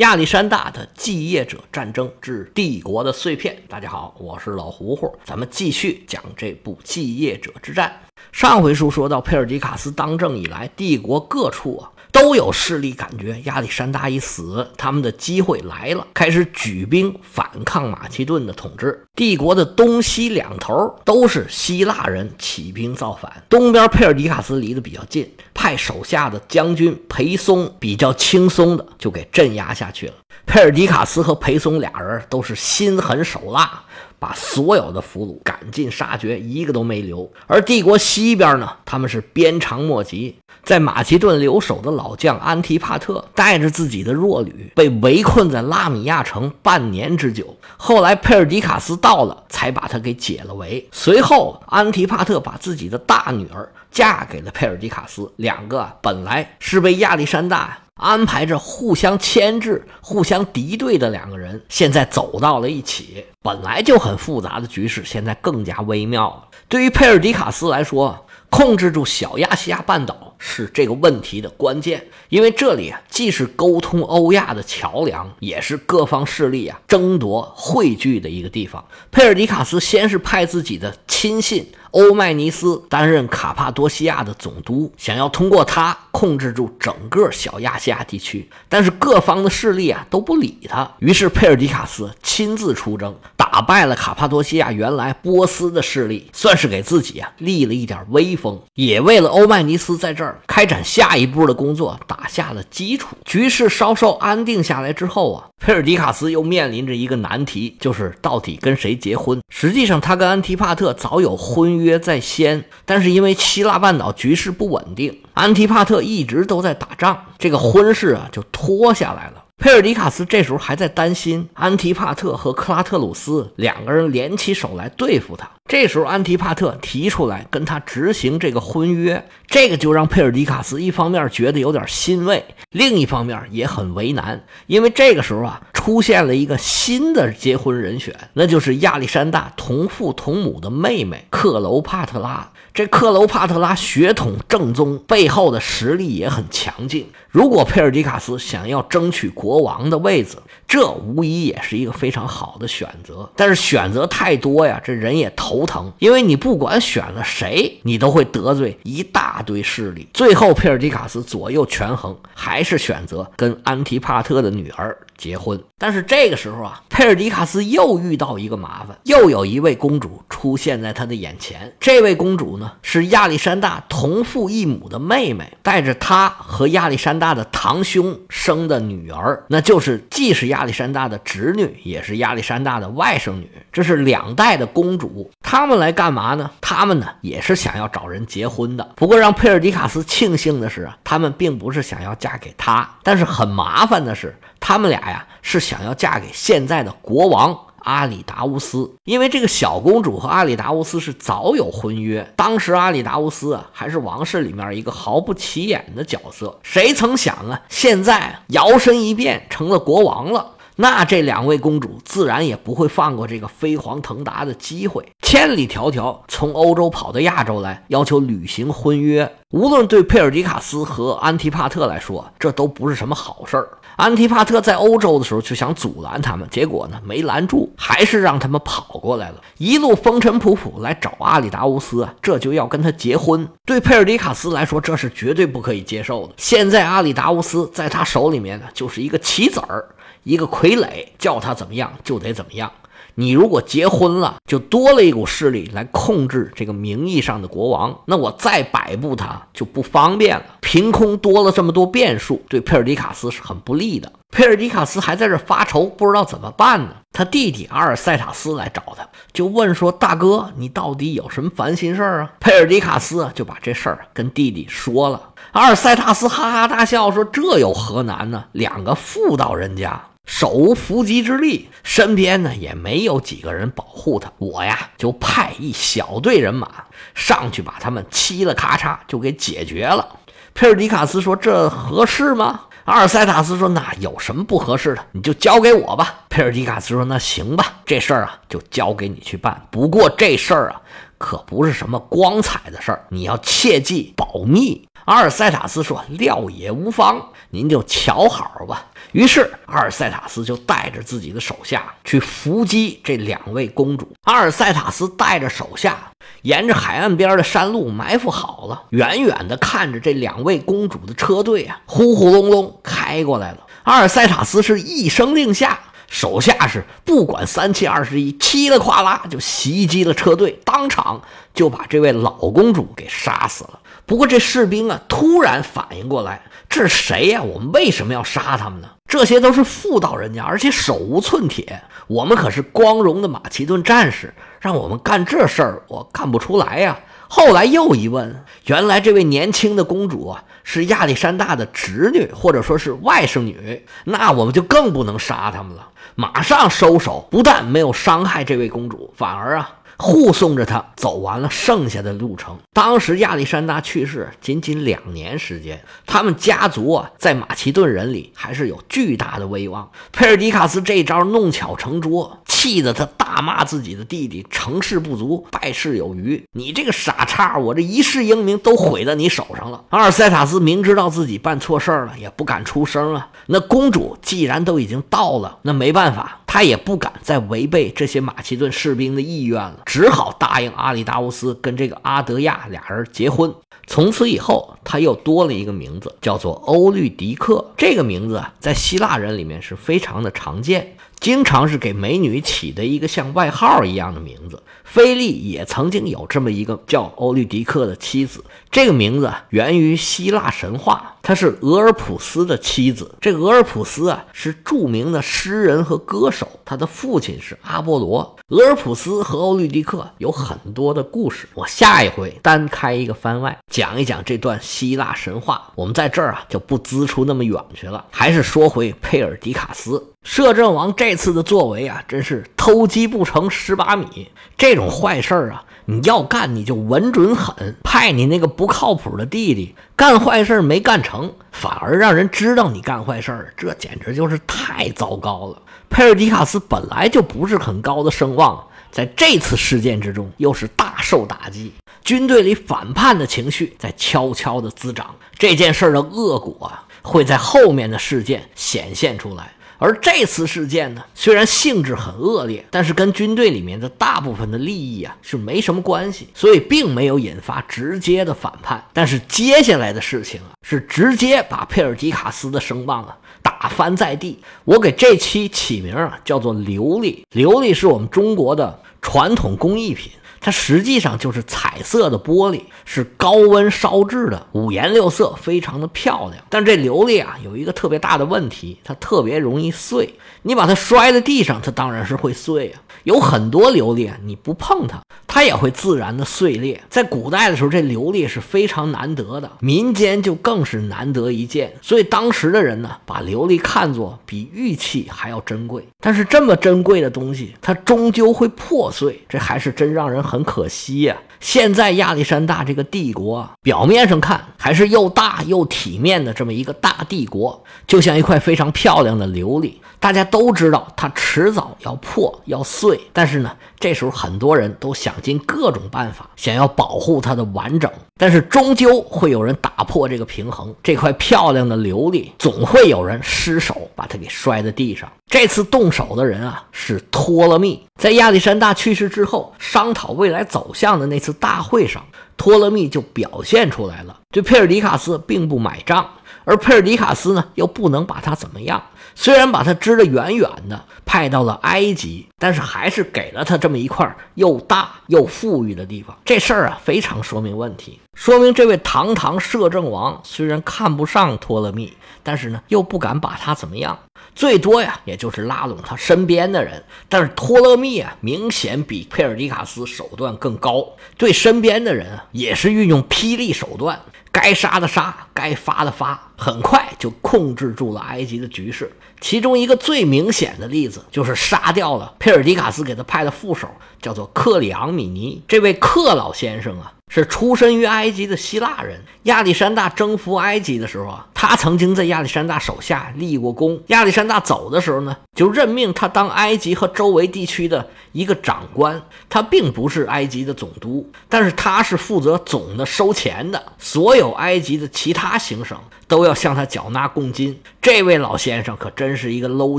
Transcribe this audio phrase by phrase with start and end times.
[0.00, 3.54] 亚历山大的继业者战争之帝国的碎片。
[3.68, 8.00] 大家好，我是老胡胡，咱们继续讲这部继业者之战。
[8.32, 11.92] 上回书说到，佩尔迪卡斯当政以来，帝国各处啊。
[12.12, 19.06] 都有势力感觉亚历山大一死，他们的机会来了，开始举兵反抗马其顿的统治。
[19.14, 23.42] 帝国的东西两头都是希腊人起兵造反。
[23.48, 30.14] 东边佩尔迪卡斯离得比较近，派手下的将军裴松比较轻松的就给镇压下去了。
[30.46, 33.82] 佩尔迪卡斯和裴松俩人都是心狠手辣。
[34.18, 37.32] 把所有的俘虏赶尽杀绝，一个都没留。
[37.46, 40.36] 而帝国西边呢，他们是鞭长莫及。
[40.62, 47.56] 在马其顿留守的老将安提帕特带着自己的弱旅，被围困在拉米亚城半年之久。
[47.78, 50.86] 后来佩尔迪卡斯到了，才把他给解了围。
[50.92, 55.32] 随后，安提帕特把自己的大女儿嫁给了佩尔迪卡斯。
[55.36, 57.78] 两个本来是被亚历山大。
[58.00, 63.24] 安排着互相牵制、互相敌对的两个人，现在走到了一起。
[63.42, 66.44] 本来就很复杂的局势，现在更加微妙了。
[66.68, 78.84] 对于佩尔迪卡斯来说，控制住小亚细亚半岛是这个问题的关键，因为这里啊，既是沟通欧亚的桥梁，也是各方势力啊争夺汇聚的一个地方。
[79.10, 81.66] 佩尔迪卡斯先是派自己的亲信。
[81.92, 90.88] 欧迈尼斯担任卡帕多西亚的总督，想要通过他控制住整个小亚细亚地区，但是各方的势力啊都不理他。
[90.98, 103.16] 于是佩尔迪卡斯亲自出征，打败了卡帕多西亚原来波斯的势力，算是给自己啊立了一点威风，也为了欧迈尼斯在这儿开展下一步的工作打下了基础。
[103.24, 109.40] 局势稍稍安定下来之后啊，佩尔迪卡斯又面临着一个难题，就是到底跟谁结婚。
[109.48, 111.79] 实际上，他跟安提帕特早有婚。
[111.82, 119.44] 约在先，但是因为希腊半岛局势不稳定，安提帕特一直都在打仗，这个婚事啊就拖下来了。
[119.58, 125.50] 佩尔迪卡斯这时候还在担心安提帕特和克拉特鲁斯两个人联起手来对付他。
[125.70, 142.50] 这时候安提帕特提出来跟他执行这个婚约，这个就让佩尔迪卡斯一方面觉得有点欣慰，另一方面也很为难，因为这个时候啊出现了一个新的结婚人选，那就是亚历山大同父同母的妹妹克楼帕特拉。
[142.72, 147.08] 这克楼帕特拉血统正宗，背后的实力也很强劲。
[147.28, 153.28] 如果佩尔迪卡斯想要争取国王的位子，这无疑也是一个非常好的选择。
[153.34, 155.92] 但是选择太多呀，这人也头疼。
[155.98, 160.08] 因为你不管选了谁，你都会得罪一大堆势力。
[160.12, 164.96] 最后，佩尔迪卡斯左右权衡，还是选择跟安提帕特的女儿。
[165.20, 171.70] 结婚，但是这个时候啊，佩尔迪卡斯又遇到一个麻烦，又有一位公主出现在他的眼前。
[171.78, 183.50] 这位公主呢，是亚历山大同父异母的妹妹，带着他和亚历山大的堂兄生的女儿，那就是既是亚历山大的侄女，也是亚历山大的外甥女。
[183.70, 186.50] 这是两代的公主，他们来干嘛呢？
[186.62, 188.92] 他们呢，也是想要找人结婚的。
[188.96, 194.34] 不过让佩尔迪卡斯庆幸的是啊，他们并不是想要嫁给他，但是很麻烦的是。
[194.60, 202.30] 他们俩呀是想要嫁给现在的国王阿里达乌斯，因为这个小公主和阿里达乌斯是早有婚约。
[202.36, 210.52] 当时阿里达乌斯啊还是王室里面一个毫不起眼的角色，谁曾想啊，现在摇身一变成了国王了。
[210.80, 219.30] 那这两位公主自然也不会放过这个飞黄腾达的机会，千里迢迢从欧洲跑到亚洲来，要求履行婚约。
[219.50, 223.68] 无论对佩尔迪卡斯和安提帕特来说，这都不是什么好事儿。
[223.96, 233.46] 安提帕特在欧洲的时候就想阻拦他们，结果呢没拦住，还是让他们跑过来了，一路风尘仆仆来找阿里达乌斯啊，这就要跟他结婚。
[233.66, 236.32] 对佩尔迪卡斯来说，这是绝对不可以接受的。
[236.38, 239.84] 现在阿里达乌斯在他手里面呢，就是一个棋子儿。
[240.22, 242.70] 一个傀儡叫他怎么样就得怎么样。
[243.16, 250.44] 你如果结婚了，就多了一股势力来控制这个名义上的国王，那我再摆布他就不方便了。
[250.60, 254.10] 凭空多了这么多变数，对佩尔迪卡斯是很不利的。
[254.30, 256.94] 佩尔迪卡斯还在这发愁，不知道怎么办呢。
[257.12, 265.20] 他弟弟阿尔塞塔斯来找他，就问说：“大哥，你到底有什么烦心事儿啊？”佩尔迪卡斯就把这事儿跟弟弟说了。
[265.50, 268.44] 阿尔塞塔斯哈哈大笑说：“这有何难呢？
[268.52, 276.84] 两个妇道人家。”手无缚鸡之力，身边呢也没有几个人保护他，我呀就派一小队人马
[277.14, 280.16] 上去把他们嘁了咔嚓就给解决了。
[280.54, 285.04] 佩尔迪卡斯说：“这合适吗？”阿尔塞塔斯说：“那有什么不合适的？
[285.12, 289.66] 你就交给我吧。”佩尔迪卡斯说：“那行吧，这事儿啊就交给你去办。
[289.70, 290.80] 不过这事儿啊
[291.18, 304.08] 可不是什么光彩的事儿，你要切记保密。”阿尔塞塔斯说：“料也无妨，您就瞧好吧。”于是阿尔塞塔斯就带着自己的手下去伏击这两位公主。
[304.24, 305.98] 阿尔塞塔斯带着手下
[306.42, 313.58] 沿着海岸边的山路埋伏好了，远远的看着这两位公主的车队啊，呼呼隆隆开过来了。
[313.84, 315.80] 阿尔塞塔斯是一声令下。
[316.12, 321.22] 手下是不管三七二十一，嘁哩喀啦就袭击了车队，当场
[321.54, 323.78] 就把这位老公主给杀死了。
[324.10, 327.40] 不过这士兵啊，突然反应过来，这是谁呀？
[327.40, 328.88] 我们为什么要杀他们呢？
[329.06, 336.98] 这些都是妇道人家，而且手无寸铁，我们可是光荣的马其顿战士，让我们干这事儿，我干不出来呀。
[337.28, 345.86] 后来又一问，原来这位年轻的公主啊，是亚历山大的侄女，或者说是外甥女，那我们就更不能杀他们了。
[346.16, 352.58] 马上收手，不但没有伤害这位公主，反而啊护送着他走完了剩下的路程。
[352.72, 359.90] 当时亚历山大去世仅仅两年时间，他们家族啊在马其顿人里还是有巨大的威望。
[360.10, 366.44] 佩尔迪卡斯这招弄巧成拙，气得他大骂自己的弟弟成事不足败事有余。
[366.52, 369.82] 你这个傻叉，我这一世英名都毁在你手上了。
[369.88, 373.30] 阿尔塞塔斯明知道自己办错事了，也不敢出声啊。
[373.46, 376.36] 那公主既然都已经到了，那没办法。
[376.46, 383.54] 他也不敢再违背这些马其顿士兵的意愿了，只好答应阿里达乌斯跟这个阿德亚俩人结婚。
[383.86, 387.64] 从此以后，他又多了一个名字，叫做欧律狄克。
[387.76, 394.62] 这个名字，在希腊人里面是非常的常见，经常是给美女起的一个像外号一样的名字。
[394.82, 401.16] 菲利也曾经有这么一个叫欧律狄克的妻子，这个名字源于希腊神话。
[401.22, 403.14] 她是俄尔普斯的妻子。
[403.20, 406.48] 这俄尔普斯啊，是著名的诗人和歌手。
[406.64, 408.36] 他的父亲是阿波罗。
[408.50, 411.48] 俄尔普斯和欧律狄克有很多的故事。
[411.54, 415.70] 我下一回单开一个番外，讲一讲这段希腊神话。
[415.76, 418.04] 我们在这儿啊，就不滋出那么远去了。
[418.10, 424.28] 还是说回佩尔迪卡斯，摄政王这次的作为啊，真是偷鸡不成蚀把米。
[424.56, 425.64] 这种坏事儿啊。
[425.90, 435.60] 你要干你就稳准狠，派你那个不靠谱的弟弟干坏事没干成，反而让人知道你干坏事这简直就是太糟糕了。
[435.88, 441.72] 佩尔迪卡斯本来就不是很高的声望，在这次事件之中又是大受打击，
[442.04, 449.52] 军队里反叛的情绪在悄悄的滋长，这件事的恶果啊会在后面的事件显现出来。
[449.80, 458.84] 而这次事件呢，虽然性质很恶劣，但是跟军队里面的大部分的利益啊是没什么关系，所以并没有引发直接的反叛。
[458.92, 464.38] 但是接下来的事情啊，是直接把佩尔迪卡斯的声望啊打翻在地。
[464.64, 470.12] 我给这期起名啊叫做琉璃，琉璃是我们中国的传统工艺品。
[470.40, 476.42] 它实际上就是彩色的玻璃，是高温烧制的，五颜六色，非常的漂亮。
[476.48, 480.14] 但这琉璃啊，有一个特别大的问题，它特别容易碎。
[480.42, 482.80] 你把它摔在地上，它当然是会碎啊。
[483.04, 486.82] 有很多琉璃，你不碰它，它也会自然的碎裂。
[486.88, 491.72] 在古代的时候，这琉璃是非常难得的，民间就更是难得一见。
[491.82, 495.86] 所以当时的人呢，把琉璃看作比玉器还要珍贵。
[496.02, 501.20] 但是这么珍贵的东西，它终究会破碎，这还是真让人很可惜呀。
[501.40, 509.72] 现在亚历山大这个帝国，表面上看还是又大又体面的这么一个大帝国，就像一块非常漂亮的琉璃。
[509.98, 517.90] 大家都知道它迟早要破要碎，但是呢，这时候很多人都想尽各种办法，想要保护它的完整。
[518.16, 525.10] 但是终究会有人打破这个平衡，这块漂亮的琉璃总会有人失手把它给摔在地上。
[525.26, 527.82] 这次动手的人啊，是托勒密。
[527.96, 532.04] 在亚历山大去世之后，商讨未来走向的那次大会上，
[532.36, 536.08] 托勒密就表现出来了，对佩尔迪卡斯并不买账。
[536.44, 538.82] 而佩尔迪卡斯呢，又不能把他怎么样。
[539.14, 546.16] 虽然把他支得远远的，派到了埃及，但是还是给了他这么一块又大又富裕的地方。
[546.24, 553.98] 这事儿啊，非常说明问题，说明这位堂堂摄政王虽然看不上托勒密，但是呢，又不敢把他怎么样。
[554.34, 556.82] 最多呀，也就是拉拢他身边的人。
[557.08, 560.86] 但是托勒密啊，明显比佩尔迪卡斯手段更高，
[561.18, 564.00] 对身边的人啊，也是运用霹雳手段。
[564.32, 568.90] 该杀的杀，该发的发，很快就控制住了埃及的局势。
[569.20, 573.68] 其中一个最明显的例子，就是杀掉了佩尔迪卡斯给他派的副手，
[574.00, 575.42] 叫做克里昂米尼。
[575.46, 578.98] 这位克老先生啊，是出身于埃及的希腊人。
[579.24, 583.78] 亚历山大征服埃及的时候啊，他曾经在亚历山大手下立过功。
[583.88, 589.02] 亚历山大走的时候呢，就任命他当埃及和周围地区的一个长官。
[589.28, 593.62] 他并不是埃及的总督，但是他是负责总的收钱的。
[593.78, 595.76] 所有埃及的其他行省
[596.06, 597.60] 都要向他缴纳贡金。
[597.82, 599.78] 这位老先生可真是一个搂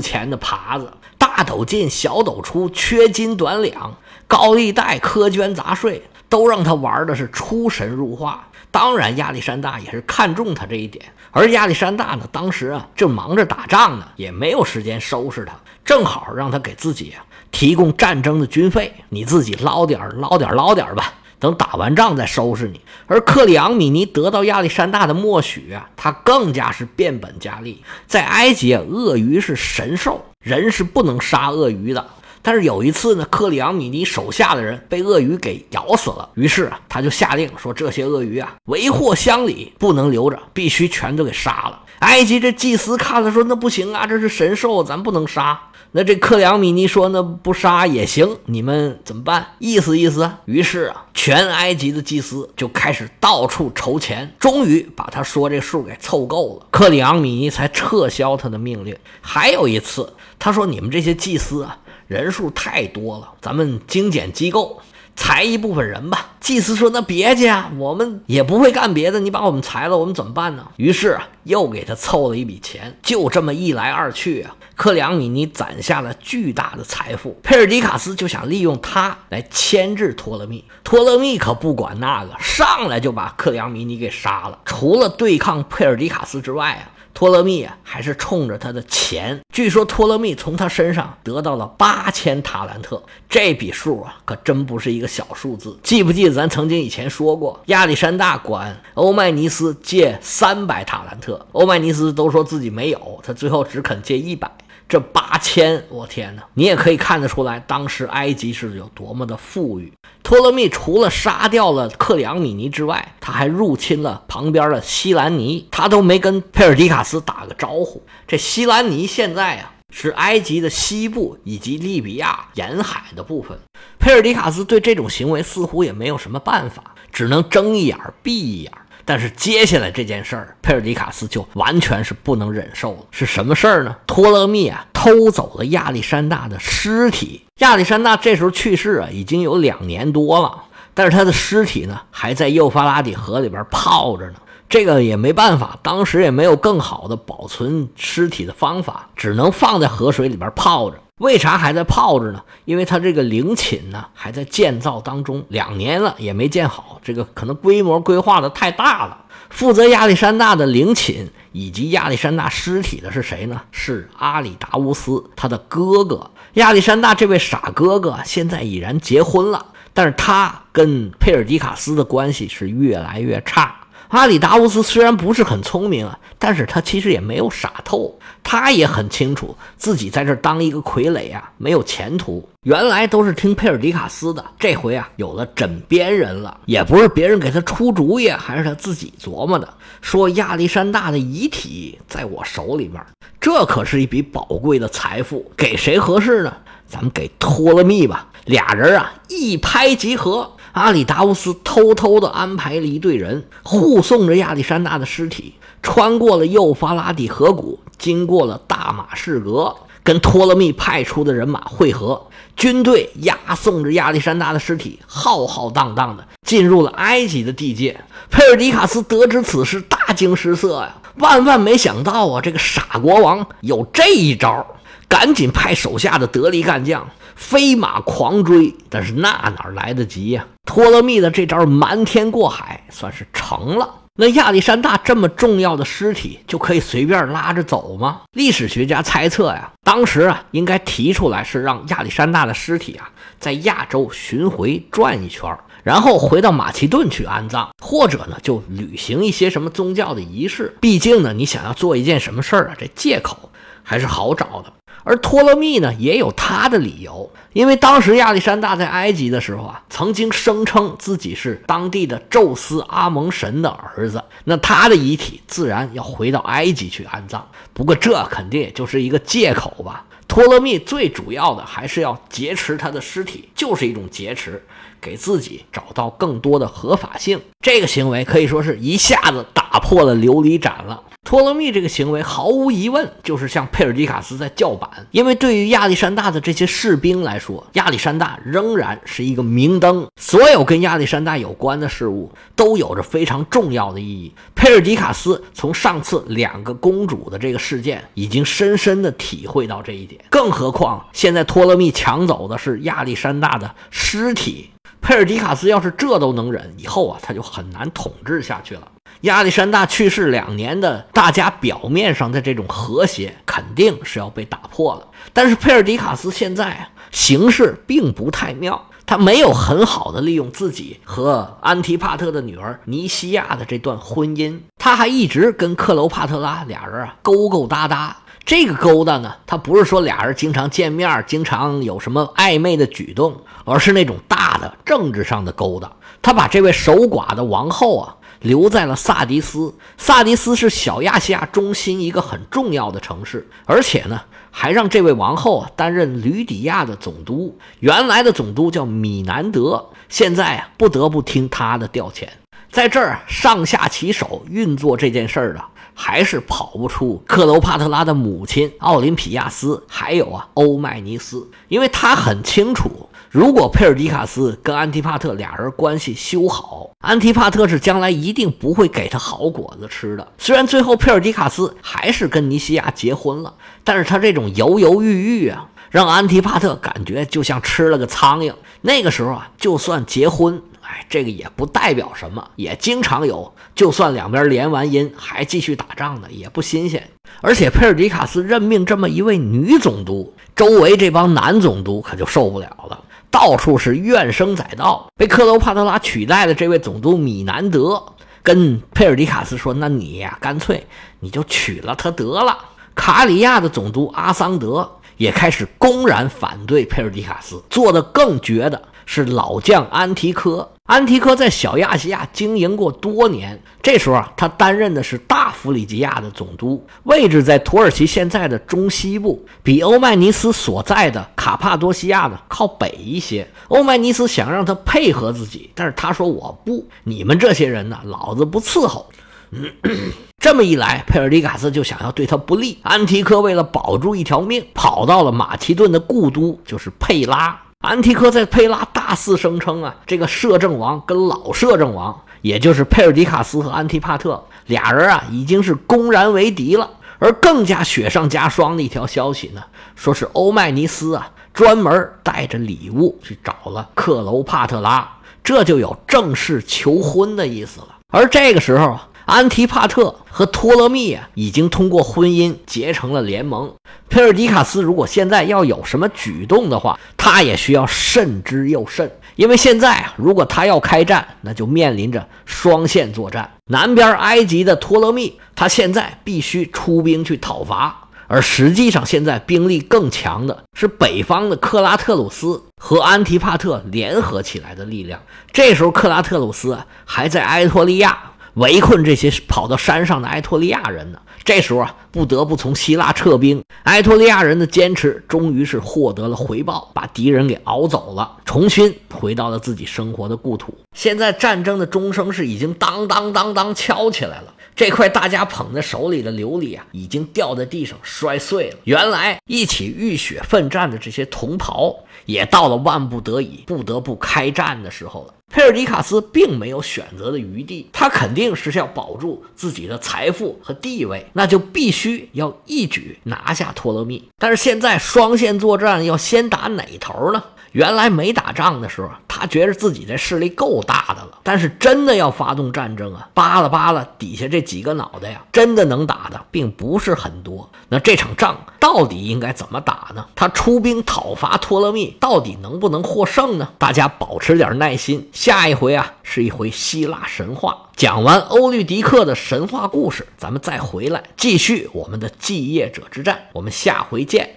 [0.00, 3.96] 钱的耙子，大斗进，小斗出，缺斤短两，
[4.28, 6.02] 高利贷，苛捐杂税。
[6.32, 11.04] 都让他玩的是出神入化，当然亚历山大也是看中他这一点。
[11.30, 15.52] 而亚历山大呢，当时啊正忙着打仗呢，也没有时间收拾他，
[15.84, 17.20] 正好让他给自己啊
[17.50, 22.80] 提供战争的军费，你自己捞点捞点捞点吧，等打完仗再收拾你。
[23.06, 27.82] 而克里昂米尼得到亚历山大的默许啊，他更加是变本加厉。
[28.06, 32.06] 在埃及，鳄鱼是神兽，人是不能杀鳄鱼的。
[32.44, 45.58] 但是有一次呢，克里昂米尼手下的人被鳄鱼给咬死了，于是啊，他就下令说：“这些鳄鱼啊，为祸乡里，不能留着，必须全都给杀了。”埃及这祭司看了说：“那不行啊，这是神兽，咱不能杀。”
[45.94, 49.46] 那这克里昂米尼说：“那不杀也行，你们怎么办？
[49.58, 58.96] 意思意思。”于是啊，全埃及的祭司就开始到处筹钱，终于把他说这数给凑够了，克里昂米尼才撤销他的命令。
[59.20, 61.78] 还有一次，他说：“你们这些祭司啊。”
[62.12, 64.82] 人数太多了，咱们精简机构，
[65.16, 66.32] 裁一部分人吧。
[66.40, 72.98] 祭司说：“那别介啊，我们也不会干别的，你把我们裁了，我们怎么办呢？”于是啊，又给他凑了一笔钱。
[73.02, 77.38] 就这么一来二去啊，克里昂米尼攒下了巨大的财富。
[77.42, 84.58] 佩尔迪卡斯就想利用他来牵制托勒密，托勒密可不管那个，上来就把克里昂米尼给杀了。
[84.64, 86.90] 除了对抗佩尔迪卡斯之外啊。
[87.14, 89.38] 托勒密啊，还是冲着他的钱。
[89.52, 95.78] 据说托勒密从他身上得到了八千塔兰特，这笔数啊，可真不是一个小数字。
[95.82, 104.50] 记不记得咱曾经以前说过，亚历山大管欧迈尼斯借三百塔兰特，欧迈尼斯都说自己没有，他最后只肯借一百。
[104.88, 106.42] 这八千，我天哪！
[106.54, 109.92] 你也可以看得出来，当时埃及是有多么的富裕。
[110.22, 118.02] 托勒密除了杀掉了克里昂米尼之外，他还入侵了旁边的西兰尼，他都没跟佩尔迪卡斯打个招呼。
[118.26, 123.58] 这西兰尼现在啊，是埃及的西部以及利比亚沿海的部分。
[124.02, 126.82] 佩尔迪卡斯对这种行为似乎也没有什么办法，
[127.12, 128.72] 只能睁一眼闭一眼。
[129.04, 132.98] 但是接下来这件事儿，佩尔迪卡斯就完全是不能忍受了。
[133.12, 133.94] 是什么事儿呢？
[134.04, 137.44] 托勒密啊，偷走了亚历山大的尸体。
[137.58, 144.34] 亚历山大这时候去世啊，已经有两年多了，但是他的尸体呢，还在幼发拉底河里边泡着呢。
[144.68, 150.96] 这个也没办法，当时也没有更好的保存尸体的方法，只能放在河水里边泡着。
[151.20, 152.42] 为啥还在泡着呢？
[152.64, 159.18] 因为他这个陵寝呢还在建造当中，两年了也没建好，这个可能规模规划的太大了。
[159.50, 163.60] 负责亚历山大的陵寝以及亚历山大尸体的是谁呢？
[163.70, 166.30] 是阿里达乌斯，他的哥哥。
[166.54, 173.76] 亚历山大这位傻哥哥现在已然结婚了，但是他跟佩尔迪卡斯的关系是越来越差。
[174.12, 178.14] 阿里达乌斯虽然不是很聪明啊，但是他其实也没有傻透，
[178.44, 182.46] 他也很清楚自己在这当一个傀儡啊没有前途。
[182.64, 189.66] 原来都是听佩尔迪卡斯的，这回啊有了枕边人了，也不是别人给他出主意，还是他自己琢磨的。
[190.02, 193.02] 说亚历山大的遗体在我手里面，
[193.40, 196.54] 这可是一笔宝贵的财富，给谁合适呢？
[196.86, 198.28] 咱们给托勒密吧。
[198.44, 200.52] 俩人啊一拍即合。
[200.72, 212.26] 阿里达乌斯偷偷地安排了一队人，护送着亚历山大的尸体，穿过了幼发拉底河谷，经过了大马士革，跟托勒密派出的人马会合。
[212.56, 217.98] 军队押送着亚历山大的尸体，浩浩荡荡地进入了埃及的地界。
[218.30, 220.94] 佩尔迪卡斯得知此事，大惊失色呀！
[221.16, 224.66] 万万没想到啊，这个傻国王有这一招，
[225.06, 227.06] 赶紧派手下的得力干将。
[227.34, 230.46] 飞马狂追，但是那哪来得及呀？
[230.64, 233.96] 托勒密的这招瞒天过海算是成了。
[234.14, 238.20] 那亚历山大这么重要的尸体就可以随便拉着走吗？
[238.32, 243.10] 历史学家猜测呀，当时啊应该提出来是让亚历山大的尸体啊
[243.40, 245.50] 在亚洲巡回转一圈，
[245.82, 250.76] 然后回到马其顿去安葬，或者呢就履行一些什么宗教的仪式。
[250.78, 253.50] 毕竟呢，你想要做一件什么事儿啊，这借口
[253.82, 254.70] 还是好找的。
[255.04, 267.46] 而托勒密呢，也有他的理由，因为当时亚历山大在埃及的时候啊，曾经声称自己是当地的宙斯阿蒙神的儿子，那他的遗体自然要回到埃及去安葬。
[267.72, 270.04] 不过这肯定也就是一个借口吧。
[270.32, 274.62] 托勒密最主要的还是要劫持他的尸体，就是一种劫持。
[274.98, 277.40] 给自己找到更多的合法性。
[277.60, 281.02] 这个行为可以说是一下子打破了琉璃盏了。
[281.24, 294.32] 托勒密这个行为毫无疑问就是向佩尔迪卡斯在叫板，因为对于亚历山大的这些士兵来说，亚历山大仍然是一个明灯，所有跟亚历山大有关的事物都有着非常重要的意义。
[294.54, 308.88] 佩尔迪卡斯从上次两个公主的这个事件已经深深的体会到这一点，更何况现在托勒密抢走的是亚历山大的尸体，佩尔迪卡斯要是这都能忍，以后啊他就很难统治下去了。
[309.22, 315.06] 亚历山大去世两年的，大家表面上的这种和谐肯定是要被打破了。
[315.32, 328.16] 但是佩尔迪卡斯现在，形势并不太妙，他没有很好的利用自己和安提帕特的女儿尼西亚的这段婚姻，他还一直跟克罗帕特拉俩人啊勾勾搭搭。
[328.44, 335.90] 这个勾搭呢，他不是说俩人经常见面，经常有什么暧昧的举动，而是那种大的政治上的勾搭。
[336.20, 338.16] 他把这位守寡的王后啊。
[338.42, 339.72] 留在了萨迪斯。
[339.96, 344.20] 萨迪斯是小亚细亚中心一个很重要的城市，而且呢，
[344.50, 347.56] 还让这位王后啊担任吕底亚的总督。
[347.78, 352.26] 原来的总督叫米南德，现在啊不得不听他的调遣。
[352.72, 363.08] 在这儿上下其手运作这件事儿的，还是跑不出克罗帕特拉的母亲奥林匹亚斯，还有啊欧迈尼斯，因为他很清楚。
[363.30, 370.32] 如果佩尔迪卡斯跟安提帕特俩人关系修好，安提帕特是将来一定不会给他好果子吃的。
[370.36, 378.52] 虽然最后佩尔迪卡斯还是跟尼西亚结婚了，但是他这种犹犹豫豫啊，让安提帕特感觉就像吃了个苍蝇。
[378.82, 380.60] 那个时候啊，就算结婚，
[380.92, 387.08] 哎，这个也不代表什么，也经常有，就算两边联完姻还继续打仗的，也不新鲜。
[387.40, 393.02] 而且佩尔迪卡斯任命这么一位女总督，周围这帮男总督可就受不了了。
[393.30, 398.04] 到处是怨声载道，被克罗帕特拉取代的这位总督米南德
[398.42, 400.86] 跟佩尔迪卡斯说：“那你呀，干脆
[401.20, 402.58] 你就娶了她得了。”
[402.94, 408.82] 卡里亚的总督阿桑德也开始公然反对佩尔迪卡斯，做的更绝的。
[409.06, 410.68] 是老将安提柯。
[410.84, 423.48] 安提柯在小亚细亚经营过多年，这时候啊，他担任的是大弗里吉亚的总督，位置在土耳其现在的中西部，比欧迈尼斯所在的卡帕多西亚呢靠北一些。
[423.68, 429.06] 欧迈尼斯想让他配合自己，但是他说我不，你们这些人呢，老子不伺候。
[430.42, 432.78] 这么一来，佩尔迪卡斯就想要对他不利。
[432.82, 437.58] 安提柯为了保住一条命，跑到了马其顿的故都，就是佩拉。
[437.82, 446.88] 安提柯在佩拉大肆声称啊，这个摄政王跟老摄政王，也就是佩尔迪卡斯和安提帕特俩人啊，已经是公然为敌了。
[447.18, 449.60] 而更加雪上加霜的一条消息呢，
[449.96, 457.88] 说是欧迈尼斯啊，专门带着礼物去找了克罗帕特拉，这就有正式求婚的意思了。
[458.12, 459.08] 而这个时候啊。
[459.24, 463.72] 安提帕特和托勒密啊，已经通过婚姻结成了联盟。
[464.08, 473.50] 佩尔迪卡斯如果现在要有什么举动的话，他也需要慎之又慎，因为现在啊，如果他要开战，那就面临着双线作战。
[473.66, 477.98] 南边埃及的托勒密，他现在必须出兵去讨伐。
[478.26, 485.20] 而实际上，现在兵力更强的是北方的克拉特鲁斯和安提帕特联合起来的力量。
[485.52, 488.18] 这时候，克拉特鲁斯还在埃托利亚。
[488.54, 491.18] 围困这些跑到山上的埃托利亚人呢？
[491.44, 493.62] 这时候啊，不得不从希腊撤兵。
[493.84, 500.74] 埃托利亚人的坚持终于是获得了回报，把敌人给熬走了，重新回到了自己生活的故土。
[500.96, 504.54] 现在战争的钟声是已经当当当当敲起来了。
[504.74, 508.78] 这块大家捧在手里的琉璃啊，已经掉在地上摔碎了。
[508.84, 515.34] 原来一起浴血奋战的这些同袍，也到了万不得已不得不开战的时候了。
[515.50, 524.26] 佩尔迪卡斯并没有选择的余地，他肯定是要保住自己的财富和地位，那就必须要一举拿下托勒密。
[524.38, 527.44] 但是现在双线作战，要先打哪头呢？
[527.72, 531.40] 原来没打仗的时候，他觉得自己这势力够大的了。
[531.42, 537.70] 但是真的要发动战争啊，扒拉扒拉底下这几个脑袋呀，真的能打的并不是很多。
[537.88, 540.26] 那这场仗到底应该怎么打呢？
[540.34, 543.70] 他出兵讨伐托勒密，到底能不能获胜呢？
[543.78, 547.88] 大家保持点耐心，下一回啊是一回希腊神话。
[547.96, 553.46] 讲完欧律狄克的神话故事，咱们再回来继续我们的继业者之战。
[553.52, 554.56] 我们下回见。